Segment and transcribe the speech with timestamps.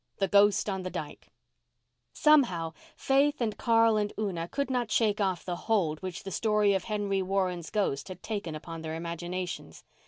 [0.17, 1.27] THE GHOST ON THE DYKE
[2.11, 6.73] Somehow, Faith and Carl and Una could not shake off the hold which the story
[6.73, 9.83] of Henry Warren's ghost had taken upon their imaginations.